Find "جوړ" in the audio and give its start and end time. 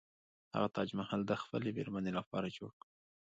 2.57-2.71